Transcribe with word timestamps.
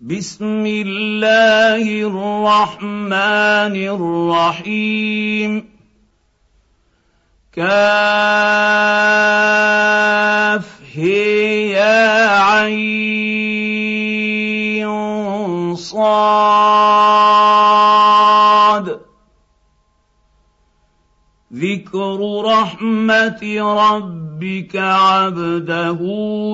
بسم 0.00 0.62
الله 0.66 1.82
الرحمن 2.06 3.74
الرحيم. 4.54 5.68
كاف 7.52 7.66
هي 10.94 11.74
عين 12.38 12.94
صاد. 15.74 16.27
ذكر 21.88 22.42
رحمه 22.44 23.40
ربك 23.60 24.76
عبده 24.76 25.98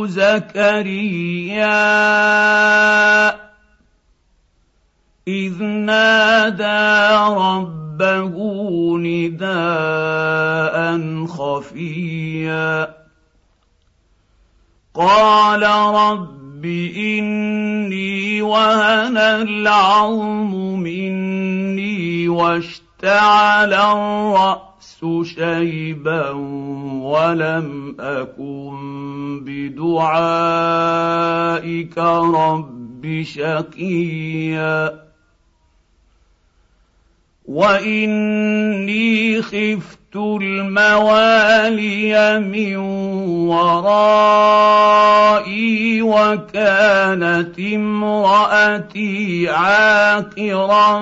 زكريا 0.07 1.65
اذ 5.29 5.63
نادى 5.63 7.17
ربه 7.35 8.35
نداء 8.99 10.77
خفيا 11.27 12.95
قال 14.95 15.63
رب 15.95 16.65
اني 16.65 18.43
وهن 18.43 19.19
العظم 19.19 20.81
مني 20.81 22.29
واشتعل 23.05 23.73
الرأس 23.75 25.05
شيبا 25.23 26.31
ولم 27.05 27.97
أكن 28.01 29.41
بدعائك 29.45 30.49
رب 31.99 33.23
شقيا. 33.23 35.05
وإني 37.45 39.43
خفت 39.43 40.17
الموالي 40.17 41.19
من 42.41 42.77
ورائي 43.25 44.85
وكانت 46.03 47.59
امرأتي 47.59 49.49
عاقرا 49.49 50.99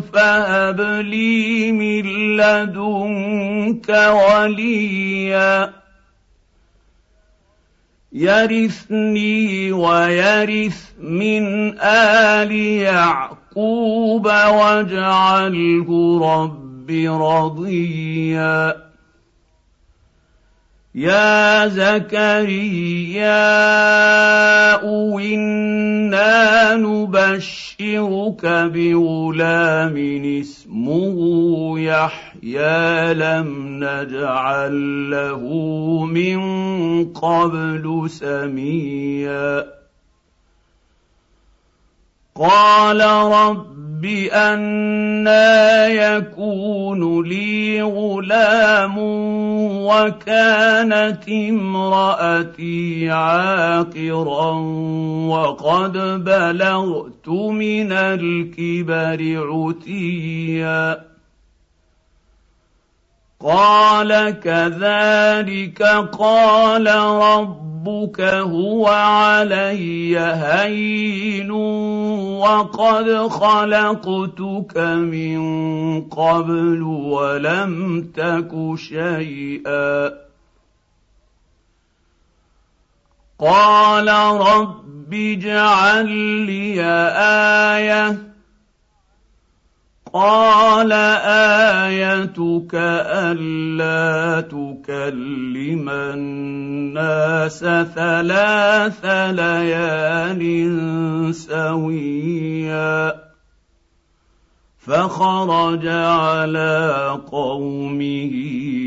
فهب 0.00 0.80
لي 0.80 1.72
من 1.72 2.36
لدنك 2.36 3.88
وليا. 3.88 5.72
يرثني 8.12 9.72
ويرث 9.72 10.84
من 11.00 11.78
آل 11.80 12.52
يعقوب 12.52 14.26
واجعله 14.26 15.88
رب 16.22 16.90
رضيا. 17.20 18.85
يا 20.96 21.68
زكريا 21.68 23.36
إنا 25.20 26.74
نبشرك 26.74 28.46
بغلام 28.46 29.96
اسمه 30.40 31.16
يحيى 31.80 33.14
لم 33.14 33.48
نجعل 33.84 35.10
له 35.10 35.42
من 36.04 36.40
قبل 37.12 38.10
سميا. 38.10 39.64
قال 42.34 43.00
رب 43.32 43.85
أنا 44.32 45.86
يكون 45.86 47.28
لي 47.28 47.82
غلام 47.82 48.98
وكانت 49.86 51.28
امرأتي 51.28 53.10
عاقرا 53.10 54.52
وقد 55.28 55.92
بلغت 56.24 57.28
من 57.28 57.92
الكبر 57.92 59.20
عتيا. 59.52 61.06
قال 63.40 64.40
كذلك 64.40 65.82
قال 66.18 66.86
رب 66.96 67.66
ربك 67.86 68.20
هو 68.20 68.86
علي 68.86 70.18
هين 70.18 71.50
وقد 72.36 73.28
خلقتك 73.28 74.78
من 74.78 75.40
قبل 76.08 76.82
ولم 76.82 78.02
تك 78.14 78.74
شيئا 78.78 80.12
قال 83.38 84.08
رب 84.40 85.14
اجعل 85.14 86.06
لي 86.46 86.82
إيه 86.82 88.25
قال 90.16 90.92
ايتك 90.92 92.74
الا 92.74 94.40
تكلم 94.40 95.88
الناس 95.88 97.58
ثلاث 97.94 99.04
ليال 99.40 100.42
سويا 101.34 103.25
فخرج 104.86 105.86
على 105.86 107.20
قومه 107.26 108.32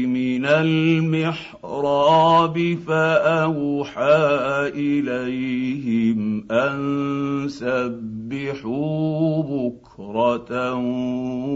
من 0.05 0.45
المحراب 0.45 2.77
فأوحى 2.87 4.27
إليهم 4.75 6.51
أن 6.51 7.45
سبحوا 7.49 9.43
بكرة 9.43 10.73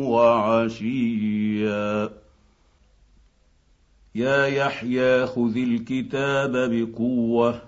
وعشيا. 0.07 2.09
يا 4.15 4.45
يحيى 4.45 5.25
خذ 5.25 5.57
الكتاب 5.57 6.51
بقوة 6.51 7.61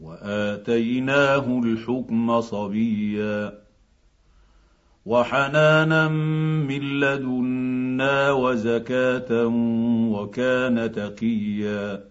وآتيناه 0.00 1.60
الحكم 1.64 2.40
صبيا. 2.40 3.65
وحنانا 5.06 6.08
من 6.08 7.00
لدنا 7.00 8.32
وزكاة 8.32 9.46
وكان 10.12 10.92
تقيا 10.92 12.04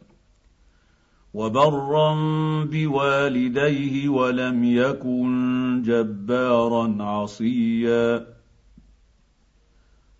وبرا 1.34 2.14
بوالديه 2.64 4.10
ولم 4.10 4.64
يكن 4.64 5.82
جبارا 5.86 7.04
عصيا 7.04 8.26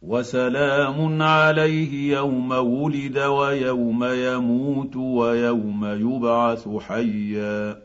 وسلام 0.02 1.22
عليه 1.22 2.14
يوم 2.18 2.52
ولد 2.52 3.18
ويوم 3.18 4.04
يموت 4.04 4.96
ويوم 4.96 5.86
يبعث 5.86 6.68
حيا 6.68 7.85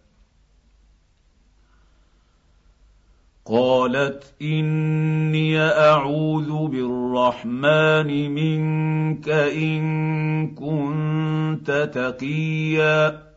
قالت 3.45 4.33
إني 4.41 5.59
أعوذ 5.59 6.67
بالرحمن 6.67 8.31
منك 8.31 9.29
إن 9.29 10.55
كنت 10.55 11.89
تقيا. 11.93 13.31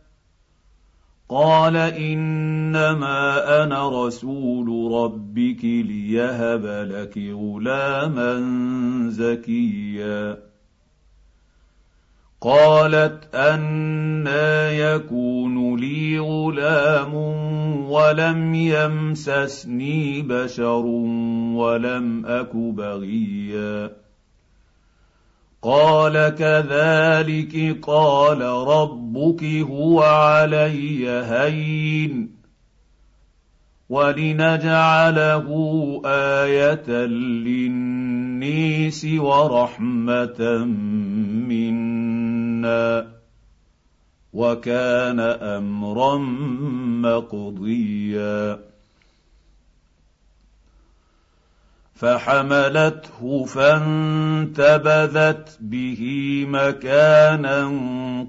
قال 1.28 1.76
إنما 1.76 3.64
أنا 3.64 4.06
رسول 4.06 4.92
ربك 4.92 5.64
ليهب 5.64 6.66
لك 6.66 7.18
غلاما 7.18 8.40
زكيا. 9.08 10.53
قالت 12.44 13.34
أنا 13.34 14.70
يكون 14.70 15.80
لي 15.80 16.18
غلام 16.18 17.14
ولم 17.90 18.54
يمسسني 18.54 20.22
بشر 20.22 20.86
ولم 21.56 22.26
أك 22.26 22.56
بغيا. 22.56 23.90
قال 25.62 26.12
كذلك 26.38 27.78
قال 27.82 28.40
ربك 28.42 29.44
هو 29.44 30.02
علي 30.02 31.08
هين. 31.08 32.30
ولنجعله 33.88 35.48
آية 36.04 36.90
للنيس 37.46 39.04
ورحمة 39.04 40.64
منا 41.48 42.03
وكان 44.32 45.20
أمرا 45.20 46.18
مقضيا. 47.02 48.58
فحملته 51.94 53.44
فانتبذت 53.44 54.58
به 55.60 56.44
مكانا 56.48 57.70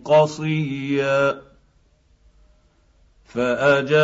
قصيا. 0.05 1.45
فأجاءها 3.35 3.95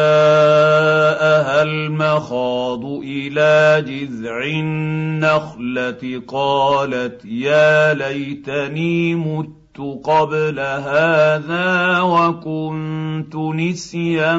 المخاض 1.63 2.85
إلى 2.85 3.81
جذع 3.87 4.43
النخلة 4.43 6.21
قالت 6.27 7.25
يا 7.25 7.93
ليتني 7.93 9.15
مت 9.15 9.60
قبل 9.79 10.59
هذا 10.59 11.99
وكنت 11.99 13.35
نسيا 13.35 14.37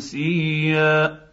منسيا. 0.00 1.24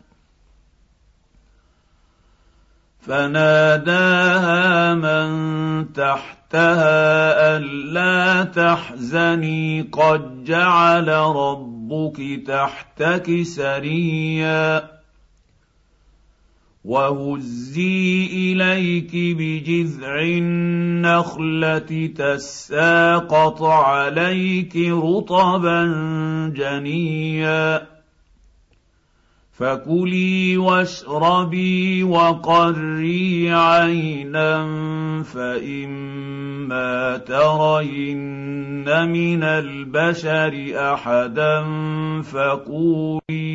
فناداها 2.99 4.93
من 4.93 5.93
تحتها 5.93 7.57
الا 7.57 8.43
تحزني 8.43 9.81
قد 9.81 10.43
جعل 10.43 11.07
ربك 11.07 12.47
تحتك 12.47 13.41
سريا. 13.41 15.00
وهزي 16.85 18.25
اليك 18.33 19.11
بجذع 19.13 20.21
النخله 20.21 22.09
تساقط 22.15 23.63
عليك 23.63 24.75
رطبا 24.77 25.83
جنيا 26.55 27.87
فكلي 29.51 30.57
واشربي 30.57 32.03
وقري 32.03 33.53
عينا 33.53 34.63
فاما 35.23 37.17
ترين 37.17 38.85
من 39.09 39.43
البشر 39.43 40.53
احدا 40.75 41.63
فقولي 42.21 43.50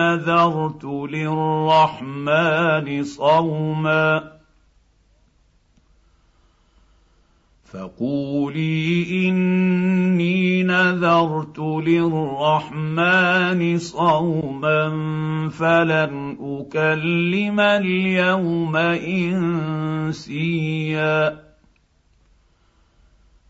نذرت 0.00 0.84
للرحمن 0.84 3.04
صوما 3.04 4.40
فقولي 7.72 9.06
إني 9.28 10.62
نذرت 10.62 11.58
للرحمن 11.58 13.78
صوما 13.78 14.88
فلن 15.50 16.36
أكلم 16.40 17.60
اليوم 17.60 18.76
إنسيا 20.06 21.38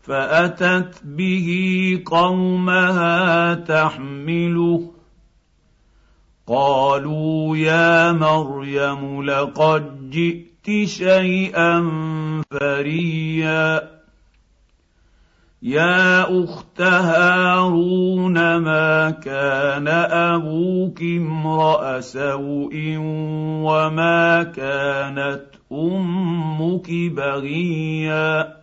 فأتت 0.01 1.01
به 1.03 1.47
قومها 2.05 3.53
تحمله 3.53 4.91
قالوا 6.51 7.57
يا 7.57 8.11
مريم 8.11 9.23
لقد 9.23 10.09
جئت 10.09 10.87
شيئا 10.87 11.81
فريا. 12.51 13.89
يا 15.61 16.21
أخت 16.43 16.81
هارون 16.81 18.57
ما 18.57 19.11
كان 19.11 19.87
أبوك 19.87 21.01
امرأ 21.01 21.99
سوء 21.99 22.95
وما 23.63 24.43
كانت 24.43 25.45
أمك 25.71 26.91
بغيا؟ 26.91 28.57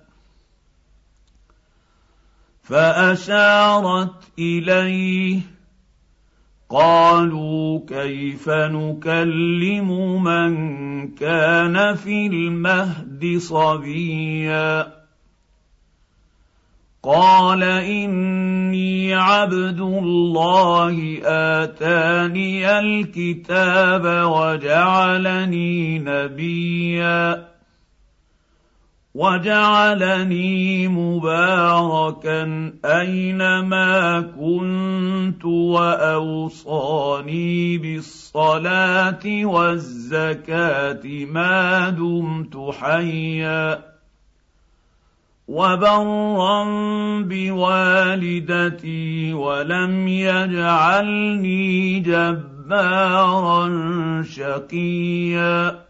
فأشارت 2.63 4.23
إليه 4.39 5.58
قالوا 6.71 7.81
كيف 7.89 8.49
نكلم 8.49 10.23
من 10.25 10.55
كان 11.09 11.95
في 11.95 12.27
المهد 12.27 13.37
صبيا؟ 13.39 14.99
قال 17.03 17.63
إني 17.63 19.15
عبد 19.15 19.81
الله 19.81 21.19
آتاني 21.25 22.79
الكتاب 22.79 24.05
وجعلني 24.31 25.99
نبيا. 25.99 27.49
وجعلني 29.19 30.89
مباركا 30.89 32.73
أينما 32.85 34.21
كنت 34.21 35.45
وأوصاني 35.75 37.49
بالصلاة 37.79 39.21
والزكاة 39.27 41.03
ما 41.05 41.91
دمت 41.91 42.75
حيا 42.81 43.85
وبرا 45.49 46.65
بوالدتي 47.23 49.33
ولم 49.33 50.09
يجعلني 50.09 52.01
جبارا 52.01 53.69
شقيا 54.23 55.88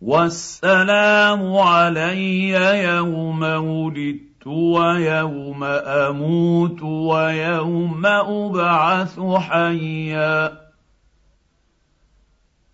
والسلام 0.00 1.56
علي 1.56 2.50
يوم 2.84 3.42
ولدت 3.42 4.46
ويوم 4.46 5.64
أموت 5.64 6.82
ويوم 6.82 8.06
أبعث 8.06 9.20
حيا. 9.20 10.60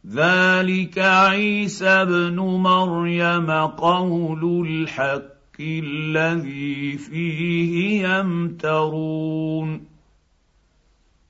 ذلك 0.07 0.99
عيسى 0.99 1.89
ابن 1.89 2.37
مريم 2.41 3.51
قول 3.67 4.67
الحق 4.67 5.61
الذي 5.61 6.99
فيه 6.99 8.09
يمترون. 8.09 9.87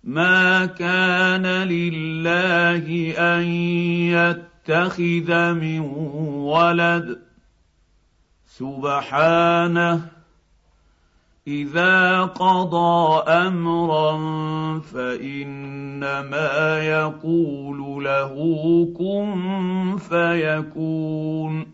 ما 0.04 0.66
كان 0.66 1.46
لله 1.46 3.14
أن 3.18 3.42
يتخذ 4.68 5.52
من 5.54 5.80
ولد. 6.50 7.18
سبحانه 8.46 10.08
إذا 11.46 12.22
قضى 12.22 13.22
أمرا 13.30 14.18
فإنما 14.80 16.78
يقول 16.78 18.04
له 18.04 18.34
كن 18.98 19.96
فيكون. 19.96 21.66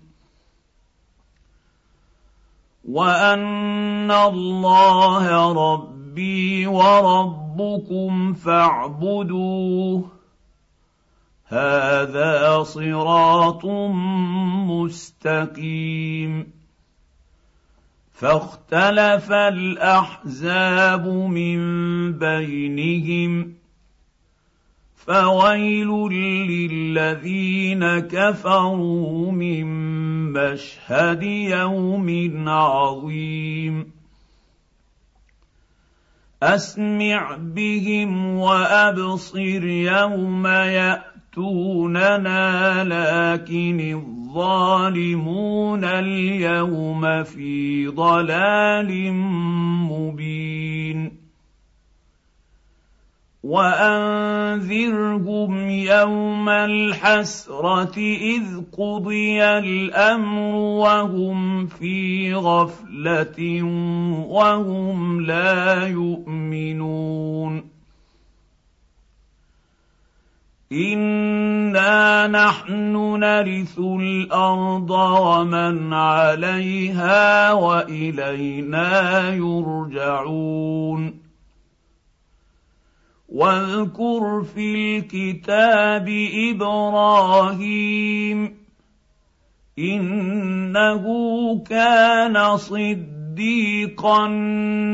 وأن 2.89 4.11
الله 4.11 5.53
ربي 5.73 6.67
وربكم 6.67 8.33
فاعبدوه. 8.33 10.22
هذا 11.53 12.63
صراط 12.63 13.65
مستقيم. 14.67 16.53
فاختلف 18.13 19.33
الأحزاب 19.33 21.07
من 21.09 21.59
بينهم 22.13 23.55
فويل 24.97 25.89
للذين 26.49 27.99
كفروا 27.99 29.33
من 29.33 29.67
مشهد 30.33 31.23
يوم 31.23 32.33
عظيم. 32.49 33.93
أسمع 36.43 37.37
بهم 37.37 38.27
وأبصر 38.37 39.65
يوم 39.65 40.47
ياتوننا 41.33 42.85
لكن 42.85 43.81
الظالمون 43.95 45.85
اليوم 45.85 47.25
في 47.25 47.87
ضلال 47.87 49.13
مبين 49.91 51.13
وانذرهم 53.43 54.49
يوم 55.69 56.49
الحسره 56.49 57.99
اذ 57.99 58.61
قضي 58.79 59.45
الامر 59.45 60.55
وهم 60.55 61.67
في 61.67 62.35
غفله 62.35 63.63
وهم 64.29 65.21
لا 65.21 65.87
يؤمنون 65.87 67.72
انا 70.73 72.27
نحن 72.27 72.97
نرث 73.21 73.79
الأرض 73.79 74.91
ومن 74.91 75.93
عليها 75.93 77.53
والينا 77.53 79.29
يرجعون 79.35 81.23
واذكر 83.29 84.45
في 84.55 84.99
الكتاب 84.99 86.09
إبراهيم 86.51 88.39
انه 89.79 91.05
كان 91.71 92.57
صديقا 92.57 94.27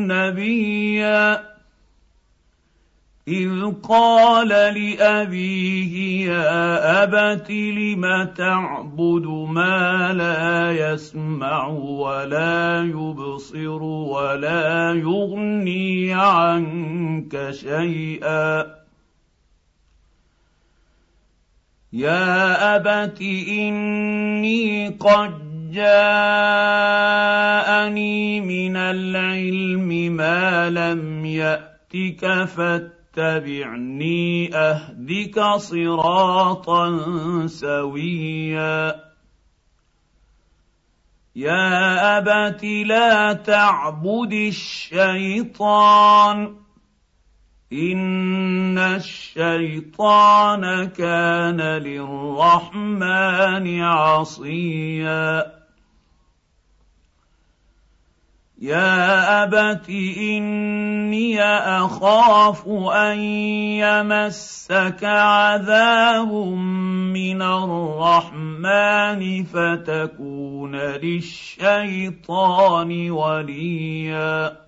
نبيا 0.08 1.47
إذ 3.28 3.72
قال 3.82 4.48
لأبيه 4.48 6.26
يا 6.30 7.02
أبت 7.02 7.50
لم 7.50 8.24
تعبد 8.24 9.26
ما 9.26 10.12
لا 10.12 10.72
يسمع 10.72 11.66
ولا 11.68 12.82
يبصر 12.82 13.82
ولا 13.82 14.94
يغني 14.94 16.14
عنك 16.14 17.50
شيئا. 17.50 18.66
يا 21.92 22.76
أبت 22.76 23.20
إني 23.48 24.88
قد 24.88 25.48
جاءني 25.72 26.80
من 28.40 28.76
العلم 28.76 29.88
ما 30.16 30.70
لم 30.70 31.26
يأتك 31.26 32.44
فاتبعني 32.44 32.97
اتبعني 33.18 34.54
أهدك 34.54 35.40
صراطا 35.56 36.86
سويا. 37.46 38.94
يا 41.36 42.18
أبت 42.18 42.64
لا 42.64 43.32
تعبد 43.32 44.32
الشيطان 44.32 45.76
إن 47.72 48.78
الشيطان 48.78 50.64
كان 50.88 51.60
للرحمن 51.60 53.00
عصيا. 53.82 55.57
يا 58.60 59.44
ابت 59.44 59.88
اني 59.88 61.42
اخاف 61.42 62.68
ان 62.92 63.18
يمسك 63.78 65.04
عذاب 65.04 66.32
من 67.14 67.42
الرحمن 67.42 69.44
فتكون 69.44 70.76
للشيطان 70.76 72.30
وليا 73.10 74.67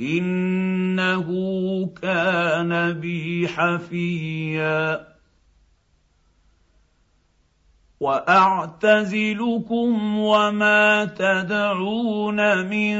إنه 0.00 1.26
كان 2.02 2.92
بي 2.92 3.48
حفيا. 3.48 5.06
وأعتزلكم 8.00 9.38
وما 10.18 11.04
تدعون 11.04 12.66
من 12.66 12.96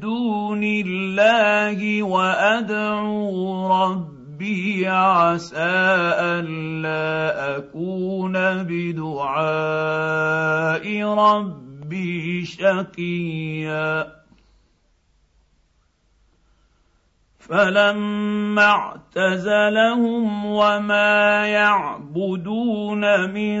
دون 0.00 0.64
الله 0.64 2.02
وأدعو 2.02 3.66
ربي 3.82 4.88
عسى 4.88 5.56
ألا 6.20 7.56
أكون 7.56 8.32
بدعاء 8.62 9.44
ربي 11.04 12.44
شقيا. 12.44 14.17
فلما 17.48 18.62
اعتزلهم 19.16 20.44
وما 20.44 21.46
يعبدون 21.46 23.30
من 23.30 23.60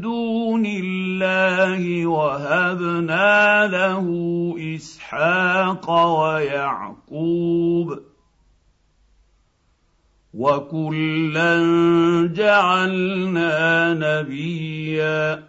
دون 0.00 0.66
الله 0.66 2.06
وهبنا 2.06 3.66
له 3.66 4.06
إسحاق 4.76 5.90
ويعقوب 6.20 7.98
وكلا 10.34 11.56
جعلنا 12.34 13.94
نبيا 13.94 15.48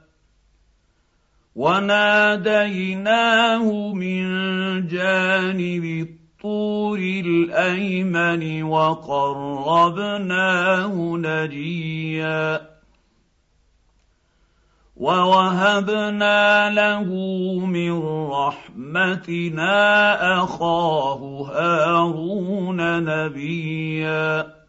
وناديناه 1.61 3.13
من 3.93 4.23
جانب 4.87 6.07
الطور 6.07 6.97
الأيمن 6.97 8.63
وقربناه 8.63 10.13
نجيا 11.17 12.61
ووهبنا 14.97 16.69
له 16.69 17.05
من 17.65 18.03
رحمتنا 18.31 19.73
أخاه 20.43 21.21
هارون 21.53 23.03
نبيا 23.03 24.60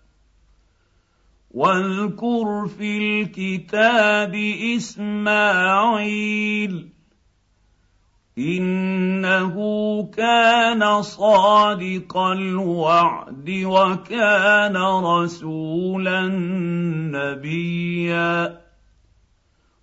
واذكر 1.52 2.66
في 2.78 2.98
الكتاب 2.98 4.34
إسماعيل 4.76 6.12
إنه 8.38 9.56
كان 10.16 11.02
صادق 11.02 12.16
الوعد 12.16 13.50
وكان 13.64 14.76
رسولا 15.04 16.28
نبيا 17.12 18.62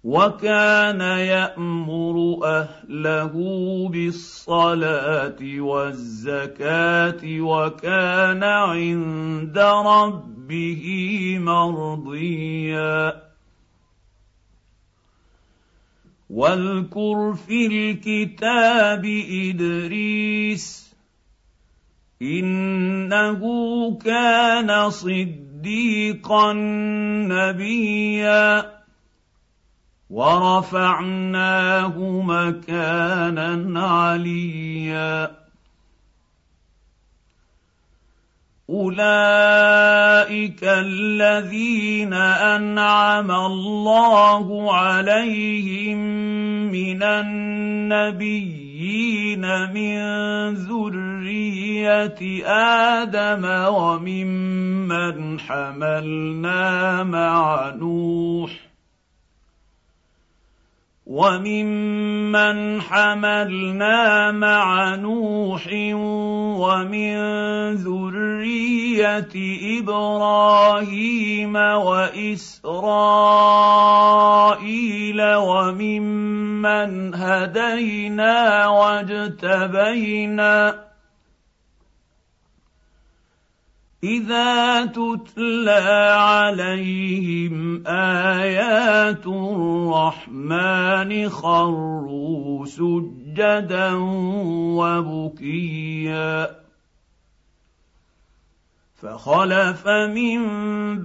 وكان 0.03 1.01
يأمر 1.01 2.39
أهله 2.43 3.33
بالصلاة 3.89 5.37
والزكاة 5.59 7.21
وكان 7.41 8.43
عند 8.43 9.57
ربه 9.85 10.38
مرضيا. 11.39 13.29
واذكر 16.29 17.33
في 17.47 17.67
الكتاب 17.67 19.05
إدريس 19.31 20.95
إنه 22.21 23.41
كان 24.05 24.89
صديقا 24.89 26.53
نبيا. 27.27 28.79
ورفعناه 30.09 31.97
مكانا 32.25 33.87
عليا. 33.89 35.38
اولئك 38.69 40.63
الذين 40.63 42.13
انعم 42.13 43.31
الله 43.31 44.73
عليهم 44.75 45.97
من 46.71 47.03
النبيين 47.03 48.61
من 49.73 49.99
ذريه 50.53 52.45
آدم 53.01 53.45
وممن 53.73 55.39
حملنا 55.39 57.03
مع 57.03 57.69
نوح 57.75 58.68
وممن 61.09 62.81
حملنا 62.81 64.31
مع 64.31 64.95
نوح 64.95 65.67
ومن 66.61 67.17
ذريه 67.73 69.33
إبراهيم 69.81 71.55
واسرائيل 71.55 72.79
وممن 75.35 77.15
هدينا 77.15 78.67
واجتبينا 78.67 79.69
إذا 84.03 84.85
تتلى 84.85 86.15
عليهم 86.19 87.87
آيات 87.87 89.27
الرحمن 89.27 91.29
خروا 91.29 92.65
سجدا 92.65 93.93
وبكيا. 94.79 96.59
فخلف 98.95 99.87
من 99.87 100.41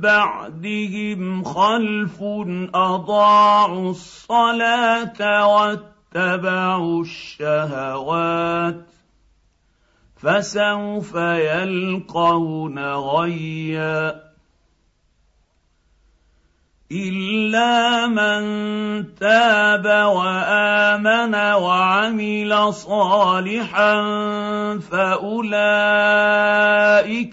بعدهم 0.00 1.44
خلف 1.44 2.22
أضاعوا 2.74 3.90
الصلاة 3.90 5.46
واتبعوا 5.46 7.02
الشهوات. 7.02 8.93
فسوف 10.24 11.14
يلقون 11.14 12.78
غيا 12.94 14.24
إلا 16.92 18.06
من 18.06 18.44
تاب 19.14 19.86
وآمن 19.86 21.34
وعمل 21.34 22.72
صالحا 22.74 23.94
فأولئك 24.90 25.76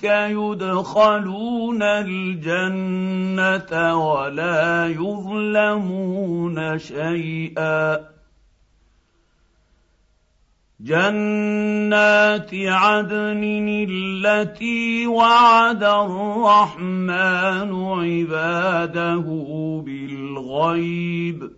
يدخلون 0.03 1.83
الجنة 1.83 3.71
ولا 4.11 4.87
يظلمون 4.87 6.79
شيئا 6.79 8.11
جنات 10.83 12.49
عدن 12.53 13.85
التي 13.89 15.07
وعد 15.07 15.83
الرحمن 15.83 17.71
عباده 17.73 19.25
بالغيب. 19.85 21.51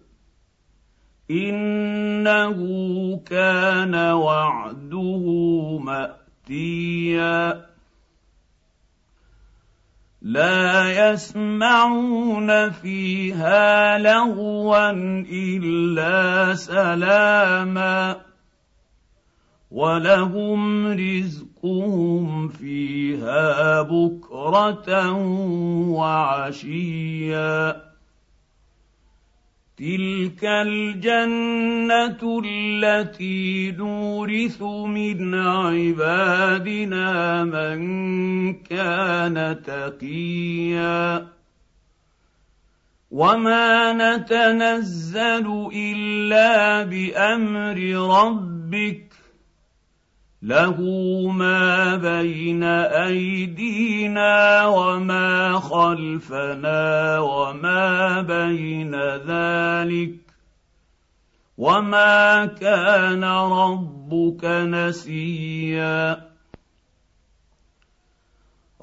إنه 1.32 2.58
كان 3.26 3.96
وعده 3.96 5.26
مأتيا. 5.84 7.66
لا 10.22 11.12
يسمعون 11.12 12.70
فيها 12.72 13.98
لغوا 13.98 14.92
إلا 15.32 16.54
سلاما. 16.54 18.33
ولهم 19.74 20.88
رزقهم 20.88 22.48
فيها 22.48 23.82
بكرة 23.82 25.12
وعشيا. 25.90 27.82
تلك 29.78 30.44
الجنة 30.44 32.42
التي 32.46 33.72
نورث 33.72 34.62
من 34.62 35.36
عبادنا 35.36 37.44
من 37.44 38.54
كان 38.54 39.62
تقيا. 39.66 41.28
وما 43.12 43.94
نتنزل 43.94 45.70
إلا 45.74 46.84
بأمر 46.84 47.78
ربك 48.22 49.23
له 50.44 50.78
ما 51.32 51.96
بين 51.96 52.64
أيدينا 52.64 54.66
وما 54.66 55.60
خلفنا 55.60 57.20
وما 57.20 58.22
بين 58.22 58.96
ذلك 59.28 60.16
وما 61.58 62.46
كان 62.46 63.24
ربك 63.24 64.46
نسيا 64.46 66.33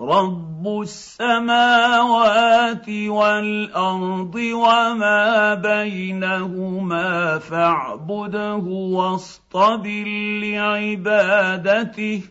رب 0.01 0.81
السماوات 0.83 2.89
والارض 2.89 4.35
وما 4.35 5.55
بينهما 5.55 7.39
فاعبده 7.39 8.55
واصطبر 8.97 10.05
لعبادته 10.43 12.23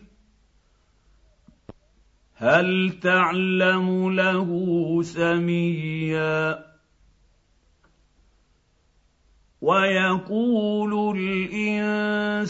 هل 2.36 2.98
تعلم 3.02 4.12
له 4.12 4.48
سميا 5.02 6.64
ويقول 9.60 11.18
الانسان 11.18 12.46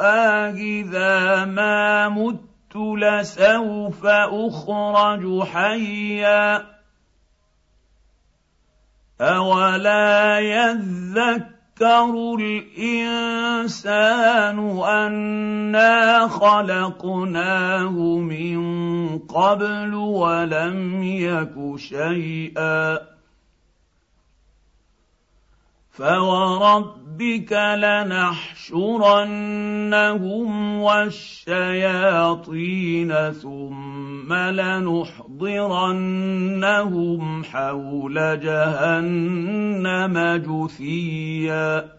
آهذا 0.00 1.44
ما 1.44 2.08
مت 2.08 2.55
لسوف 2.76 4.06
أخرج 4.06 5.42
حيا 5.42 6.66
أولا 9.20 10.38
يذكر 10.38 12.34
الإنسان 12.40 13.78
أنا 14.80 16.28
خلقناه 16.28 17.90
من 18.18 18.58
قبل 19.18 19.94
ولم 19.94 21.02
يك 21.02 21.76
شيئا 21.76 23.15
فوربك 25.96 27.52
لنحشرنهم 27.52 28.80
والشياطين 30.80 32.32
ثم 33.32 34.32
لنحضرنهم 34.32 35.84
حول 37.44 38.40
جهنم 38.40 40.16
جثيا 40.46 41.96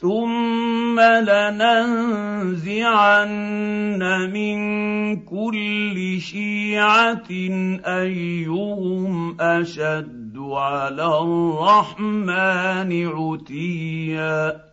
ثم 0.00 1.00
لننزعن 1.00 2.70
من 4.32 4.58
كل 5.16 6.20
شيعه 6.20 7.28
ايهم 7.86 9.40
اشد 9.40 10.27
على 10.38 11.06
الرحمن 11.22 12.90
عتيا. 13.06 14.68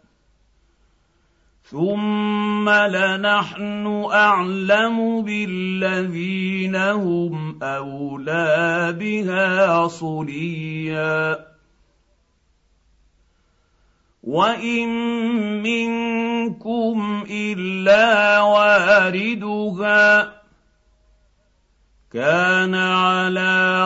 ثم 1.63 2.69
لنحن 2.69 4.05
أعلم 4.13 5.21
بالذين 5.21 6.75
هم 6.75 7.63
أولى 7.63 8.95
بها 8.99 9.87
صليا. 9.87 11.45
وإن 14.23 14.89
منكم 15.63 17.23
إلا 17.29 18.41
واردها 18.41 20.33
كان 22.13 22.75
على 22.75 23.85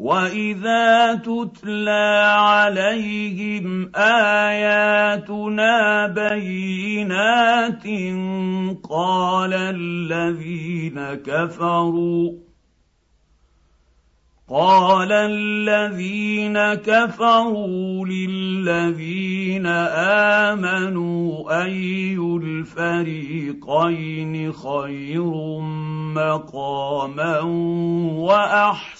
واذا 0.00 1.14
تتلى 1.14 2.34
عليهم 2.38 3.92
اياتنا 3.96 5.76
بينات 6.06 7.84
قال 8.90 9.52
الذين 9.52 11.14
كفروا 11.14 12.32
قال 14.48 15.12
الذين 15.12 16.58
كفروا 16.74 18.06
للذين 18.06 19.66
امنوا 20.46 21.62
اي 21.64 22.16
الفريقين 22.72 23.92
خير 24.52 25.60
مقاما 26.14 27.40
واحسن 28.20 28.99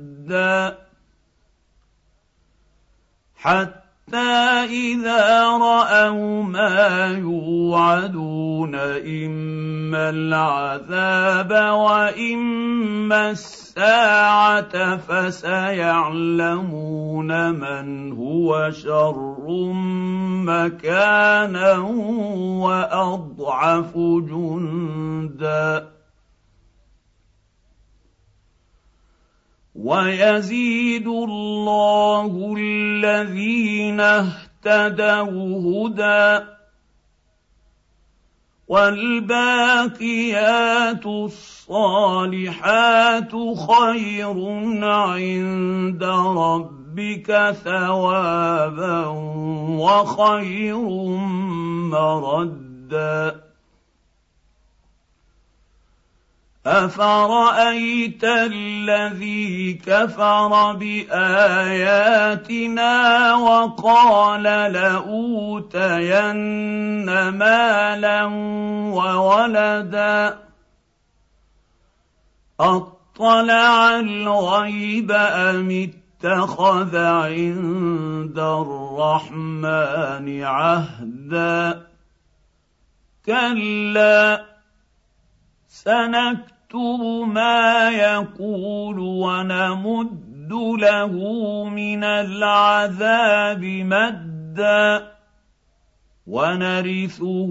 حتى 3.35 4.17
إذا 4.69 5.47
رأوا 5.47 6.43
ما 6.43 7.07
يوعدون 7.17 8.75
إما 8.75 10.09
العذاب 10.09 11.51
وإما 11.73 13.31
الساعة 13.31 14.97
فسيعلمون 14.97 16.11
من 17.51 18.11
هو 18.11 18.71
شر 18.71 19.73
مكانا 20.45 21.77
وأضعف 22.61 23.97
جندا. 23.97 25.87
ويزيد 29.75 31.07
الله 31.07 32.55
الذين 32.57 33.99
اهتدوا 33.99 35.87
هدى 35.87 36.45
والباقيات 38.67 40.25
الصالحات 41.05 42.51
خير 43.69 44.37
عند 44.83 46.03
ربك 46.37 47.55
ثوابا 47.63 49.05
وخير 49.79 50.89
مردا 51.91 53.50
افرايت 56.65 58.23
الذي 58.23 59.73
كفر 59.73 60.73
باياتنا 60.73 62.03
وقال 63.35 64.43
لاوتين 64.73 66.09
مالا 67.29 68.25
وولدا 68.93 70.39
اطلع 72.59 73.99
الغيب 73.99 75.11
ام 75.11 75.89
اتخذ 76.23 76.97
عند 76.97 78.39
الرحمن 78.39 80.43
عهدا 80.43 81.81
كلا 83.25 84.50
سنكتب 85.71 87.01
ما 87.27 87.89
يقول 87.89 88.99
ونمد 88.99 90.51
له 90.79 91.13
من 91.63 92.03
العذاب 92.03 93.63
مدا 93.63 95.11
ونرثه 96.27 97.47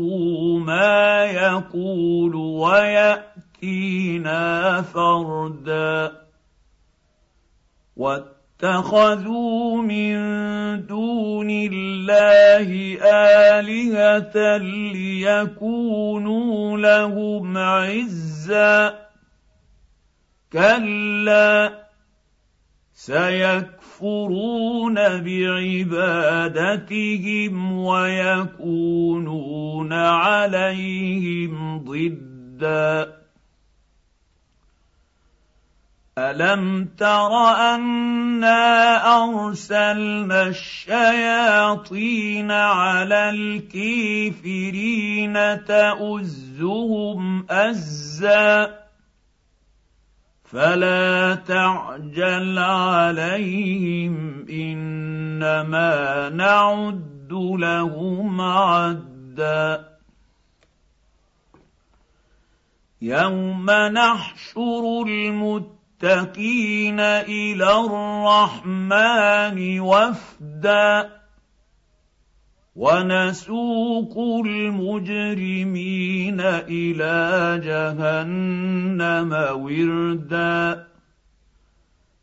ما 0.58 1.24
يقول 1.24 2.34
ويأتينا 2.60 4.02
فردا. 4.82 6.12
اتخذوا 8.60 9.80
من 9.82 10.16
دون 10.86 11.50
الله 11.50 12.98
آلهة 13.58 14.56
ليكونوا 14.92 16.78
لهم 16.78 17.58
عزا. 17.58 18.98
كلا 20.52 21.72
سيكفرون 22.94 24.94
بعبادتهم 24.94 26.22
ويكونون 27.82 29.92
عليهم 29.92 31.84
ضدًا. 31.84 33.20
الم 36.18 36.84
تر 36.98 37.32
انا 37.74 38.96
ارسلنا 39.24 40.46
الشياطين 40.46 42.50
على 42.50 43.30
الكافرين 43.30 45.34
تؤزهم 45.64 47.46
ازا 47.50 48.80
فلا 50.44 51.34
تعجل 51.34 52.58
عليهم 52.58 54.46
انما 54.50 56.28
نعد 56.28 57.32
لهم 57.32 58.40
عدا 58.40 59.90
يوم 63.02 63.70
نحشر 63.70 65.02
المتقين 65.06 65.79
المتقين 66.02 67.00
إلى 67.00 67.84
الرحمن 67.84 69.80
وفدا 69.80 71.10
ونسوق 72.76 74.18
المجرمين 74.46 76.40
إلى 76.40 77.60
جهنم 77.64 79.32
وردا 79.52 80.86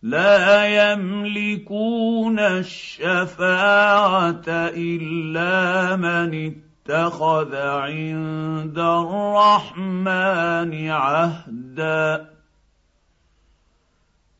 لا 0.01 0.93
يملكون 0.93 2.39
الشفاعة 2.39 4.43
إلا 4.73 5.95
من 5.95 6.53
اتخذ 6.87 7.55
عند 7.55 8.79
الرحمن 8.79 10.89
عهدا 10.89 12.36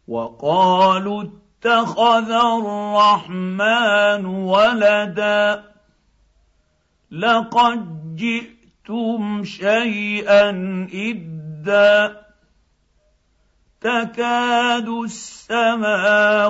وقالوا 0.07 1.23
اتخذ 1.23 2.31
الرحمن 2.31 4.25
ولدا 4.25 5.63
لقد 7.11 8.15
جئتم 8.15 9.43
شيئا 9.43 10.49
إدا 10.93 12.17
تكاد 13.81 14.87
السماوات 15.03 16.47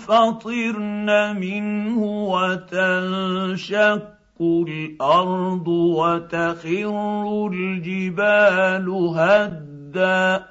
ينفطرن 0.00 1.10
منه 1.36 2.02
وتنشق 2.32 4.02
الأرض 4.40 5.68
وتخر 5.68 7.46
الجبال 7.52 8.88
هدا 9.16 10.49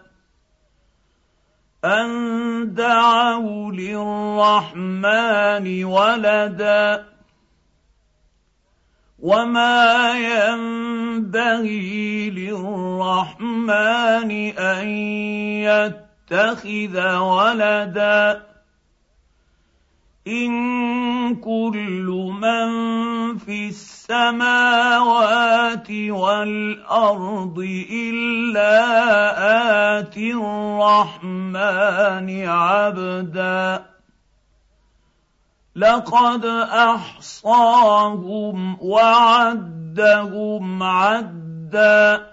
ان 1.85 2.73
دعوا 2.73 3.71
للرحمن 3.71 5.05
ولدا 5.85 7.05
وما 9.19 10.13
ينبغي 10.19 11.89
للرحمن 12.29 14.31
ان 14.59 14.87
يتخذ 15.67 17.15
ولدا 17.17 18.45
ان 20.27 21.35
كل 21.35 22.07
من 22.41 22.69
في 23.37 23.67
السماوات 24.09 25.91
والأرض 25.91 27.59
إلا 27.91 28.79
آتي 29.99 30.33
الرحمن 30.33 32.45
عبدا. 32.45 33.85
لقد 35.75 36.45
أحصاهم 36.73 38.77
وعدهم 38.81 40.83
عدا. 40.83 42.29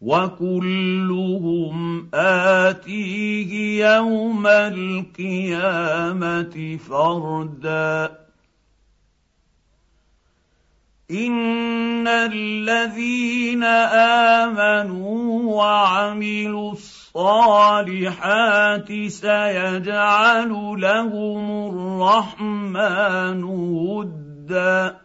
وكلهم 0.00 2.08
آتيه 2.14 3.84
يوم 3.86 4.46
القيامة 4.46 5.98
فردا. 6.88 8.22
ان 11.10 12.08
الذين 12.08 13.64
امنوا 14.44 15.54
وعملوا 15.54 16.72
الصالحات 16.72 18.92
سيجعل 19.08 20.50
لهم 20.78 21.68
الرحمن 21.68 23.44
ودا 23.44 24.96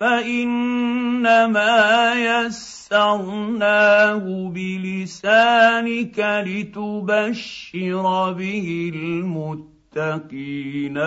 فانما 0.00 1.76
يسرناه 2.14 4.24
بلسانك 4.54 6.18
لتبشر 6.46 8.32
به 8.32 8.90
المتقين 8.94 9.73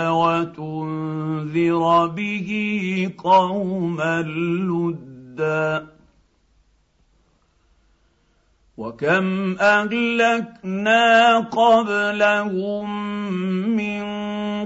وتنذر 0.09 2.07
به 2.07 2.49
قوما 3.17 4.21
لدا. 4.21 5.97
وكم 8.77 9.57
أهلكنا 9.59 11.39
قبلهم 11.39 12.87
من 13.75 14.03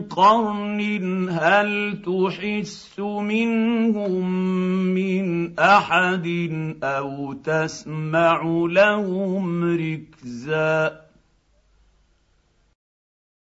قرن 0.04 1.30
هل 1.30 2.02
تحس 2.06 3.00
منهم 3.00 4.26
من 4.94 5.60
أحد 5.60 6.28
أو 6.84 7.34
تسمع 7.34 8.42
لهم 8.70 9.64
ركزا؟ 9.64 11.11